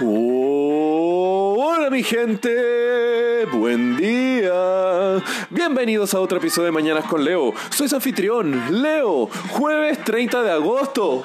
hola 0.00 1.88
mi 1.90 2.02
gente, 2.02 3.46
buen 3.52 3.96
día. 3.96 5.22
Bienvenidos 5.48 6.12
a 6.12 6.20
otro 6.20 6.36
episodio 6.38 6.66
de 6.66 6.72
Mañanas 6.72 7.04
con 7.06 7.24
Leo. 7.24 7.54
Soy 7.70 7.88
su 7.88 7.96
anfitrión, 7.96 8.82
Leo, 8.82 9.30
jueves 9.52 10.04
30 10.04 10.42
de 10.42 10.50
agosto. 10.50 11.22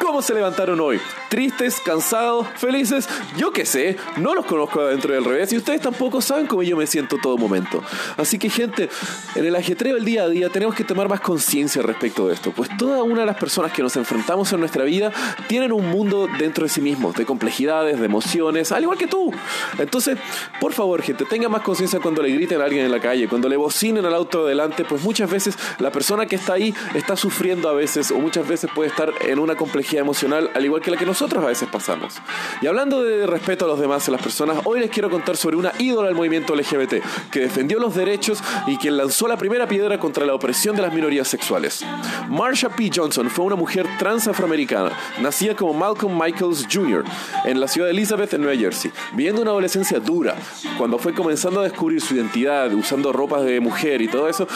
¿Cómo 0.00 0.22
se 0.22 0.34
levantaron 0.34 0.80
hoy? 0.80 1.00
¿Tristes, 1.28 1.80
cansados, 1.80 2.46
felices? 2.56 3.08
Yo 3.36 3.52
qué 3.52 3.66
sé, 3.66 3.96
no 4.16 4.34
los 4.34 4.46
conozco 4.46 4.80
adentro 4.80 5.14
del 5.14 5.24
revés 5.24 5.52
y 5.52 5.56
ustedes 5.56 5.80
tampoco 5.80 6.20
saben 6.20 6.46
cómo 6.46 6.62
yo 6.62 6.76
me 6.76 6.86
siento 6.86 7.18
todo 7.22 7.36
momento. 7.36 7.82
Así 8.16 8.38
que 8.38 8.50
gente, 8.50 8.88
en 9.34 9.44
el 9.44 9.56
ajetreo 9.56 9.94
del 9.94 10.04
día 10.04 10.24
a 10.24 10.28
día 10.28 10.48
tenemos 10.50 10.74
que 10.74 10.84
tomar 10.84 11.08
más 11.08 11.20
conciencia 11.20 11.82
respecto 11.82 12.28
de 12.28 12.34
esto, 12.34 12.52
pues 12.52 12.68
toda 12.76 13.02
una 13.02 13.20
de 13.20 13.26
las 13.26 13.36
personas 13.36 13.72
que 13.72 13.82
nos 13.82 13.96
enfrentamos 13.96 14.52
en 14.52 14.60
nuestra 14.60 14.84
vida 14.84 15.12
tienen 15.46 15.72
un 15.72 15.88
mundo 15.88 16.28
dentro 16.38 16.64
de 16.64 16.68
sí 16.68 16.80
mismos, 16.80 17.14
de 17.14 17.24
complejidades, 17.24 17.98
de 17.98 18.06
emociones, 18.06 18.72
al 18.72 18.82
igual 18.82 18.98
que 18.98 19.06
tú. 19.06 19.32
Entonces, 19.78 20.18
por 20.60 20.72
favor, 20.72 21.02
gente, 21.02 21.24
tenga 21.24 21.48
más 21.48 21.62
conciencia 21.62 22.00
cuando 22.00 22.22
le 22.22 22.30
griten 22.30 22.60
a 22.60 22.64
alguien 22.64 22.84
en 22.84 22.92
la 22.92 23.00
calle, 23.00 23.28
cuando 23.28 23.48
le 23.48 23.56
bocinen 23.56 24.04
al 24.04 24.14
auto 24.14 24.46
delante, 24.46 24.84
pues 24.84 25.02
muchas 25.02 25.30
veces 25.30 25.56
la 25.78 25.90
persona 25.90 26.26
que 26.26 26.36
está 26.36 26.54
ahí 26.54 26.74
está 26.94 27.16
sufriendo 27.16 27.68
a 27.68 27.72
veces 27.72 28.10
o 28.10 28.18
muchas 28.18 28.46
veces 28.46 28.70
puede 28.74 28.90
estar 28.90 29.12
en 29.20 29.37
una 29.40 29.56
complejidad 29.56 30.02
emocional 30.02 30.50
al 30.54 30.64
igual 30.64 30.82
que 30.82 30.90
la 30.90 30.96
que 30.96 31.06
nosotros 31.06 31.42
a 31.42 31.46
veces 31.46 31.68
pasamos. 31.70 32.14
Y 32.60 32.66
hablando 32.66 33.02
de 33.02 33.26
respeto 33.26 33.64
a 33.64 33.68
los 33.68 33.80
demás 33.80 34.06
y 34.06 34.10
a 34.10 34.12
las 34.12 34.22
personas, 34.22 34.58
hoy 34.64 34.80
les 34.80 34.90
quiero 34.90 35.08
contar 35.10 35.36
sobre 35.36 35.56
una 35.56 35.72
ídola 35.78 36.08
del 36.08 36.16
movimiento 36.16 36.54
LGBT 36.54 36.94
que 37.30 37.40
defendió 37.40 37.78
los 37.78 37.94
derechos 37.94 38.42
y 38.66 38.76
quien 38.76 38.96
lanzó 38.96 39.28
la 39.28 39.36
primera 39.36 39.66
piedra 39.66 39.98
contra 39.98 40.26
la 40.26 40.34
opresión 40.34 40.76
de 40.76 40.82
las 40.82 40.92
minorías 40.92 41.28
sexuales. 41.28 41.84
Marsha 42.28 42.68
P. 42.68 42.90
Johnson 42.94 43.30
fue 43.30 43.44
una 43.44 43.56
mujer 43.56 43.86
trans 43.98 44.28
afroamericana, 44.28 44.90
nacida 45.20 45.54
como 45.54 45.72
Malcolm 45.72 46.20
Michaels 46.20 46.66
Jr. 46.70 47.04
en 47.44 47.60
la 47.60 47.68
ciudad 47.68 47.86
de 47.86 47.92
Elizabeth, 47.92 48.34
en 48.34 48.42
Nueva 48.42 48.58
Jersey, 48.58 48.90
viviendo 49.12 49.42
una 49.42 49.52
adolescencia 49.52 50.00
dura. 50.00 50.36
Cuando 50.76 50.98
fue 50.98 51.14
comenzando 51.14 51.60
a 51.60 51.64
descubrir 51.64 52.00
su 52.00 52.14
identidad, 52.14 52.72
usando 52.74 53.12
ropas 53.12 53.44
de 53.44 53.60
mujer 53.60 54.02
y 54.02 54.08
todo 54.08 54.28
eso, 54.28 54.46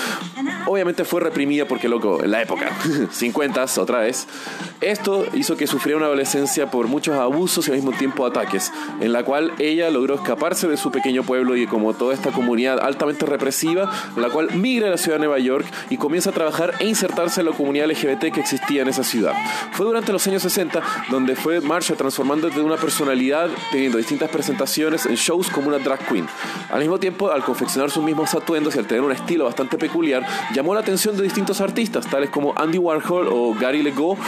obviamente 0.66 1.04
fue 1.04 1.20
reprimida 1.20 1.66
porque, 1.66 1.88
loco, 1.88 2.22
en 2.22 2.30
la 2.30 2.42
época, 2.42 2.70
50 3.10 3.52
otra 3.78 4.00
vez, 4.00 4.26
esto 4.82 5.24
hizo 5.34 5.56
que 5.56 5.66
sufriera 5.66 5.96
una 5.96 6.06
adolescencia 6.06 6.70
por 6.70 6.88
muchos 6.88 7.16
abusos 7.16 7.68
y 7.68 7.70
al 7.70 7.76
mismo 7.76 7.92
tiempo 7.92 8.26
ataques, 8.26 8.72
en 9.00 9.12
la 9.12 9.24
cual 9.24 9.52
ella 9.58 9.90
logró 9.90 10.16
escaparse 10.16 10.68
de 10.68 10.76
su 10.76 10.90
pequeño 10.90 11.22
pueblo 11.22 11.56
y 11.56 11.66
como 11.66 11.94
toda 11.94 12.14
esta 12.14 12.32
comunidad 12.32 12.80
altamente 12.80 13.26
represiva, 13.26 13.90
la 14.16 14.28
cual 14.28 14.54
migra 14.54 14.88
a 14.88 14.90
la 14.90 14.98
ciudad 14.98 15.16
de 15.18 15.26
Nueva 15.26 15.38
York 15.38 15.66
y 15.90 15.96
comienza 15.96 16.30
a 16.30 16.32
trabajar 16.32 16.74
e 16.80 16.86
insertarse 16.86 17.40
en 17.40 17.46
la 17.46 17.52
comunidad 17.52 17.86
LGBT 17.86 18.32
que 18.32 18.40
existía 18.40 18.82
en 18.82 18.88
esa 18.88 19.04
ciudad. 19.04 19.34
Fue 19.72 19.86
durante 19.86 20.12
los 20.12 20.26
años 20.26 20.42
60 20.42 20.82
donde 21.10 21.36
fue 21.36 21.60
Marsha 21.60 21.94
transformando 21.94 22.50
de 22.50 22.60
una 22.60 22.76
personalidad, 22.76 23.48
teniendo 23.70 23.98
distintas 23.98 24.30
presentaciones 24.30 25.06
en 25.06 25.14
shows 25.14 25.48
como 25.48 25.68
una 25.68 25.78
drag 25.78 26.06
queen. 26.08 26.26
Al 26.70 26.80
mismo 26.80 26.98
tiempo, 26.98 27.30
al 27.30 27.42
confeccionar 27.42 27.90
sus 27.90 28.02
mismos 28.02 28.34
atuendos 28.34 28.74
y 28.74 28.78
al 28.78 28.86
tener 28.86 29.02
un 29.02 29.12
estilo 29.12 29.44
bastante 29.44 29.78
peculiar, 29.78 30.26
llamó 30.54 30.74
la 30.74 30.80
atención 30.80 31.16
de 31.16 31.22
distintos 31.22 31.60
artistas, 31.60 32.06
tales 32.06 32.30
como 32.30 32.52
Andy 32.56 32.78
Warhol 32.78 33.28
o 33.30 33.54
Gary 33.54 33.82
Legault, 33.82 34.18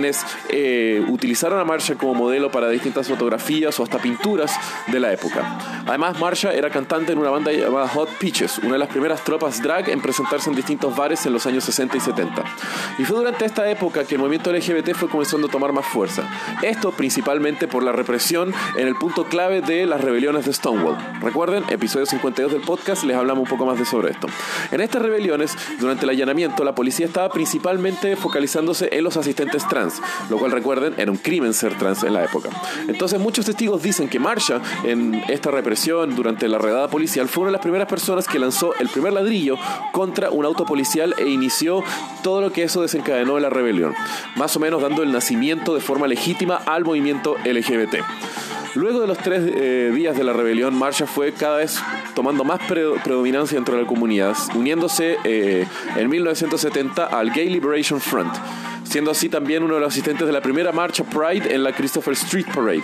quienes 0.00 0.24
eh, 0.48 1.04
utilizaron 1.08 1.60
a 1.60 1.64
Marsha 1.64 1.94
como 1.94 2.14
modelo 2.14 2.50
para 2.50 2.70
distintas 2.70 3.06
fotografías 3.06 3.78
o 3.78 3.82
hasta 3.82 3.98
pinturas 3.98 4.58
de 4.86 4.98
la 4.98 5.12
época. 5.12 5.58
Además, 5.86 6.18
Marsha 6.18 6.54
era 6.54 6.70
cantante 6.70 7.12
en 7.12 7.18
una 7.18 7.28
banda 7.28 7.52
llamada 7.52 7.86
Hot 7.88 8.08
Peaches, 8.18 8.58
una 8.58 8.72
de 8.72 8.78
las 8.78 8.88
primeras 8.88 9.22
tropas 9.22 9.62
drag 9.62 9.90
en 9.90 10.00
presentarse 10.00 10.48
en 10.48 10.56
distintos 10.56 10.96
bares 10.96 11.26
en 11.26 11.34
los 11.34 11.44
años 11.44 11.64
60 11.64 11.98
y 11.98 12.00
70. 12.00 12.44
Y 12.98 13.04
fue 13.04 13.18
durante 13.18 13.44
esta 13.44 13.70
época 13.70 14.04
que 14.04 14.14
el 14.14 14.20
movimiento 14.20 14.50
LGBT 14.50 14.94
fue 14.94 15.10
comenzando 15.10 15.48
a 15.48 15.50
tomar 15.50 15.72
más 15.72 15.84
fuerza. 15.84 16.22
Esto 16.62 16.92
principalmente 16.92 17.68
por 17.68 17.82
la 17.82 17.92
represión 17.92 18.54
en 18.76 18.88
el 18.88 18.94
punto 18.94 19.24
clave 19.24 19.60
de 19.60 19.84
las 19.84 20.00
rebeliones 20.00 20.46
de 20.46 20.54
Stonewall. 20.54 20.96
Recuerden, 21.20 21.64
episodio 21.68 22.06
52 22.06 22.52
del 22.52 22.62
podcast 22.62 23.04
les 23.04 23.16
hablamos 23.16 23.42
un 23.42 23.50
poco 23.50 23.66
más 23.66 23.78
de 23.78 23.84
sobre 23.84 24.12
esto. 24.12 24.28
En 24.70 24.80
estas 24.80 25.02
rebeliones, 25.02 25.54
durante 25.78 26.04
el 26.04 26.10
allanamiento, 26.10 26.64
la 26.64 26.74
policía 26.74 27.04
estaba 27.04 27.28
principalmente 27.28 28.16
focalizándose 28.16 28.88
en 28.92 29.04
los 29.04 29.16
asistentes 29.16 29.66
trans, 29.68 29.89
lo 30.28 30.38
cual 30.38 30.52
recuerden 30.52 30.94
era 30.98 31.10
un 31.10 31.16
crimen 31.16 31.54
ser 31.54 31.76
trans 31.78 32.02
en 32.02 32.14
la 32.14 32.24
época. 32.24 32.50
Entonces 32.88 33.18
muchos 33.18 33.46
testigos 33.46 33.82
dicen 33.82 34.08
que 34.08 34.18
Marsha 34.18 34.60
en 34.84 35.22
esta 35.28 35.50
represión 35.50 36.14
durante 36.14 36.48
la 36.48 36.58
redada 36.58 36.88
policial 36.88 37.28
fue 37.28 37.42
una 37.42 37.48
de 37.48 37.52
las 37.52 37.62
primeras 37.62 37.88
personas 37.88 38.26
que 38.26 38.38
lanzó 38.38 38.74
el 38.78 38.88
primer 38.88 39.12
ladrillo 39.12 39.56
contra 39.92 40.30
un 40.30 40.44
auto 40.44 40.64
policial 40.64 41.14
e 41.18 41.28
inició 41.28 41.82
todo 42.22 42.40
lo 42.40 42.52
que 42.52 42.64
eso 42.64 42.82
desencadenó 42.82 43.36
en 43.36 43.42
la 43.42 43.50
rebelión, 43.50 43.94
más 44.36 44.56
o 44.56 44.60
menos 44.60 44.82
dando 44.82 45.02
el 45.02 45.12
nacimiento 45.12 45.74
de 45.74 45.80
forma 45.80 46.06
legítima 46.06 46.56
al 46.66 46.84
movimiento 46.84 47.36
LGBT. 47.44 47.96
Luego 48.74 49.00
de 49.00 49.08
los 49.08 49.18
tres 49.18 49.42
eh, 49.44 49.90
días 49.92 50.16
de 50.16 50.22
la 50.22 50.32
rebelión, 50.32 50.74
Marsha 50.74 51.06
fue 51.06 51.32
cada 51.32 51.56
vez 51.56 51.80
tomando 52.14 52.44
más 52.44 52.60
predominancia 52.68 53.56
dentro 53.56 53.74
de 53.74 53.82
la 53.82 53.88
comunidad, 53.88 54.36
uniéndose 54.54 55.16
eh, 55.24 55.66
en 55.96 56.08
1970 56.08 57.04
al 57.04 57.32
Gay 57.32 57.50
Liberation 57.50 58.00
Front 58.00 58.32
siendo 58.90 59.12
así 59.12 59.28
también 59.28 59.62
uno 59.62 59.74
de 59.74 59.80
los 59.80 59.92
asistentes 59.92 60.26
de 60.26 60.32
la 60.32 60.40
primera 60.40 60.72
marcha 60.72 61.04
Pride 61.04 61.54
en 61.54 61.62
la 61.62 61.72
Christopher 61.72 62.14
Street 62.14 62.46
Parade. 62.52 62.82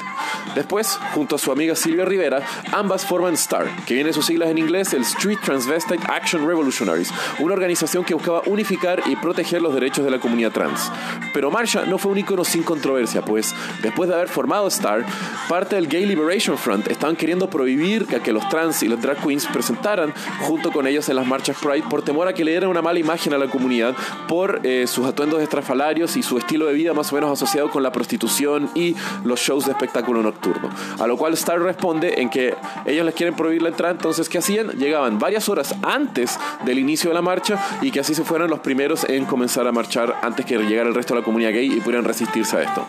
Después, 0.54 0.98
junto 1.14 1.34
a 1.34 1.38
su 1.38 1.50
amiga 1.50 1.74
Silvia 1.74 2.04
Rivera, 2.04 2.42
ambas 2.72 3.04
forman 3.04 3.36
STAR, 3.36 3.66
que 3.86 3.94
viene 3.94 4.08
de 4.08 4.14
sus 4.14 4.26
siglas 4.26 4.48
en 4.50 4.58
inglés 4.58 4.92
el 4.92 5.02
Street 5.02 5.38
Transvestite 5.42 6.04
Action 6.08 6.46
Revolutionaries, 6.46 7.12
una 7.40 7.54
organización 7.54 8.04
que 8.04 8.14
buscaba 8.14 8.42
unificar 8.46 9.02
y 9.06 9.16
proteger 9.16 9.60
los 9.60 9.74
derechos 9.74 10.04
de 10.04 10.12
la 10.12 10.20
comunidad 10.20 10.52
trans. 10.52 10.92
Pero 11.34 11.50
Marsha 11.50 11.84
no 11.86 11.98
fue 11.98 12.12
un 12.12 12.18
ícono 12.18 12.44
sin 12.44 12.62
controversia, 12.62 13.22
pues 13.22 13.52
después 13.82 14.08
de 14.08 14.14
haber 14.14 14.28
formado 14.28 14.70
STAR, 14.70 15.04
parte 15.48 15.75
del 15.76 15.88
Gay 15.88 16.06
Liberation 16.06 16.56
Front 16.56 16.88
estaban 16.88 17.16
queriendo 17.16 17.50
prohibir 17.50 18.06
que, 18.06 18.32
los 18.32 18.48
trans 18.48 18.82
y 18.82 18.88
los 18.88 19.00
drag 19.00 19.18
queens 19.22 19.46
presentaran 19.46 20.12
junto 20.40 20.72
con 20.72 20.86
ellos 20.86 21.08
en 21.08 21.16
las 21.16 21.26
marchas 21.26 21.56
Pride 21.60 21.84
por 21.88 22.02
temor 22.02 22.28
a 22.28 22.32
que 22.32 22.44
le 22.44 22.52
dieran 22.52 22.70
una 22.70 22.82
mala 22.82 22.98
imagen 22.98 23.34
a 23.34 23.38
la 23.38 23.46
comunidad 23.48 23.94
por 24.26 24.60
eh, 24.64 24.86
sus 24.86 25.06
atuendos 25.06 25.42
estrafalarios 25.42 26.16
y 26.16 26.22
su 26.22 26.38
estilo 26.38 26.66
de 26.66 26.72
vida 26.72 26.94
más 26.94 27.12
o 27.12 27.14
menos 27.14 27.30
asociado 27.30 27.70
con 27.70 27.82
la 27.82 27.92
prostitución 27.92 28.70
y 28.74 28.96
los 29.24 29.40
shows 29.40 29.66
de 29.66 29.72
espectáculo 29.72 30.22
nocturno. 30.22 30.70
A 30.98 31.06
lo 31.06 31.16
cual 31.16 31.34
Star 31.34 31.60
responde 31.60 32.20
en 32.20 32.30
que 32.30 32.54
ellos 32.86 33.04
les 33.04 33.14
quieren 33.14 33.36
prohibir 33.36 33.62
la 33.62 33.68
entrada, 33.68 33.92
entonces 33.92 34.28
¿qué 34.28 34.38
hacían? 34.38 34.70
Llegaban 34.78 35.18
varias 35.18 35.48
horas 35.48 35.74
antes 35.82 36.38
del 36.64 36.78
inicio 36.78 37.10
de 37.10 37.14
la 37.14 37.22
marcha 37.22 37.58
y 37.82 37.90
que 37.90 38.00
así 38.00 38.14
se 38.14 38.24
fueran 38.24 38.48
los 38.48 38.60
primeros 38.60 39.04
en 39.04 39.26
comenzar 39.26 39.66
a 39.66 39.72
marchar 39.72 40.16
antes 40.22 40.46
que 40.46 40.56
llegara 40.56 40.88
el 40.88 40.94
resto 40.94 41.14
de 41.14 41.20
la 41.20 41.24
comunidad 41.24 41.50
gay 41.50 41.70
y 41.70 41.80
pudieran 41.80 42.04
resistirse 42.04 42.56
a 42.56 42.62
esto. 42.62 42.86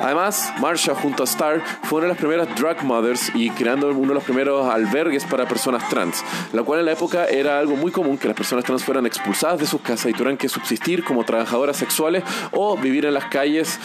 Además, 0.00 0.52
Marsha 0.60 0.94
junto 0.94 1.22
a 1.22 1.26
Star 1.26 1.62
fue 1.84 1.98
una 1.98 2.08
de 2.08 2.12
las 2.12 2.18
primeras 2.18 2.48
drug 2.56 2.82
mothers 2.82 3.30
y 3.34 3.50
creando 3.50 3.88
uno 3.88 4.08
de 4.08 4.14
los 4.14 4.24
primeros 4.24 4.68
albergues 4.68 5.24
para 5.24 5.48
personas 5.48 5.88
trans, 5.88 6.22
la 6.52 6.62
cual 6.62 6.80
en 6.80 6.86
la 6.86 6.92
época 6.92 7.26
era 7.26 7.58
algo 7.58 7.76
muy 7.76 7.90
común 7.90 8.18
que 8.18 8.28
las 8.28 8.36
personas 8.36 8.64
trans 8.64 8.84
fueran 8.84 9.06
expulsadas 9.06 9.58
de 9.58 9.66
sus 9.66 9.80
casas 9.80 10.10
y 10.10 10.12
tuvieran 10.12 10.36
que 10.36 10.48
subsistir 10.48 11.04
como 11.04 11.24
trabajadoras 11.24 11.76
sexuales 11.76 12.24
o 12.52 12.76
vivir 12.76 13.06
en 13.06 13.14
las 13.14 13.26
calles, 13.26 13.78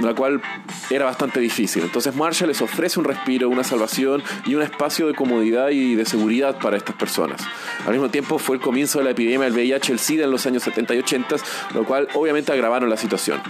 la 0.00 0.14
cual 0.14 0.40
era 0.90 1.04
bastante 1.04 1.40
difícil. 1.40 1.82
Entonces 1.82 2.14
Marsha 2.14 2.46
les 2.46 2.62
ofrece 2.62 2.98
un 2.98 3.04
respiro, 3.04 3.48
una 3.48 3.64
salvación 3.64 4.22
y 4.46 4.54
un 4.54 4.62
espacio 4.62 5.06
de 5.06 5.14
comodidad 5.14 5.68
y 5.70 5.94
de 5.94 6.04
seguridad 6.04 6.58
para 6.58 6.76
estas 6.76 6.96
personas. 6.96 7.40
Al 7.86 7.92
mismo 7.92 8.08
tiempo 8.08 8.38
fue 8.38 8.56
el 8.56 8.62
comienzo 8.62 8.98
de 8.98 9.04
la 9.04 9.10
epidemia 9.10 9.44
del 9.44 9.54
VIH, 9.54 9.92
el 9.92 9.98
SIDA 9.98 10.24
en 10.24 10.30
los 10.30 10.46
años 10.46 10.62
70 10.62 10.94
y 10.94 10.98
80, 10.98 11.36
lo 11.74 11.84
cual 11.84 12.08
obviamente 12.14 12.52
agravaron 12.52 12.88
la 12.88 12.96
situación. 12.96 13.40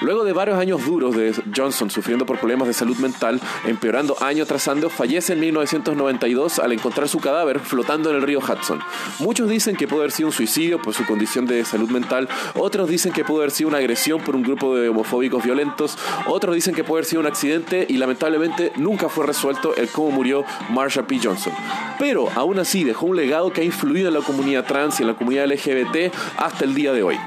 Luego 0.00 0.24
de 0.24 0.32
varios 0.32 0.58
años 0.58 0.84
duros 0.84 1.14
de 1.16 1.32
John 1.54 1.66
Johnson, 1.66 1.90
sufriendo 1.90 2.24
por 2.26 2.38
problemas 2.38 2.68
de 2.68 2.74
salud 2.74 2.96
mental, 2.98 3.40
empeorando 3.64 4.16
año 4.22 4.46
tras 4.46 4.68
año, 4.68 4.88
fallece 4.88 5.32
en 5.32 5.40
1992 5.40 6.60
al 6.60 6.72
encontrar 6.72 7.08
su 7.08 7.18
cadáver 7.18 7.58
flotando 7.58 8.10
en 8.10 8.16
el 8.16 8.22
río 8.22 8.38
Hudson. 8.38 8.78
Muchos 9.18 9.48
dicen 9.48 9.74
que 9.74 9.88
pudo 9.88 10.00
haber 10.00 10.12
sido 10.12 10.28
un 10.28 10.32
suicidio 10.32 10.80
por 10.80 10.94
su 10.94 11.04
condición 11.06 11.46
de 11.46 11.64
salud 11.64 11.90
mental, 11.90 12.28
otros 12.54 12.88
dicen 12.88 13.12
que 13.12 13.24
pudo 13.24 13.38
haber 13.38 13.50
sido 13.50 13.68
una 13.68 13.78
agresión 13.78 14.20
por 14.20 14.36
un 14.36 14.44
grupo 14.44 14.76
de 14.76 14.88
homofóbicos 14.88 15.42
violentos, 15.42 15.95
otros 16.26 16.54
dicen 16.54 16.74
que 16.74 16.84
pudo 16.84 16.96
haber 16.96 17.04
sido 17.04 17.20
un 17.20 17.26
accidente 17.26 17.86
y 17.88 17.96
lamentablemente 17.96 18.72
nunca 18.76 19.08
fue 19.08 19.26
resuelto 19.26 19.74
el 19.76 19.88
cómo 19.88 20.10
murió 20.10 20.44
Marsha 20.70 21.06
P. 21.06 21.18
Johnson. 21.22 21.52
Pero 21.98 22.28
aún 22.34 22.58
así 22.58 22.84
dejó 22.84 23.06
un 23.06 23.16
legado 23.16 23.52
que 23.52 23.62
ha 23.62 23.64
influido 23.64 24.08
en 24.08 24.14
la 24.14 24.20
comunidad 24.20 24.64
trans 24.64 25.00
y 25.00 25.02
en 25.02 25.08
la 25.08 25.14
comunidad 25.14 25.46
LGBT 25.46 26.12
hasta 26.36 26.64
el 26.64 26.74
día 26.74 26.92
de 26.92 27.02
hoy. 27.02 27.18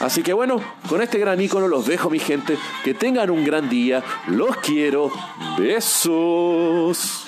Así 0.00 0.22
que 0.22 0.32
bueno, 0.32 0.60
con 0.88 1.00
este 1.00 1.18
gran 1.18 1.40
icono 1.40 1.68
los 1.68 1.86
dejo 1.86 2.10
mi 2.10 2.18
gente. 2.18 2.58
Que 2.84 2.92
tengan 2.92 3.30
un 3.30 3.44
gran 3.44 3.68
día. 3.68 4.02
Los 4.26 4.56
quiero. 4.56 5.12
Besos. 5.56 7.24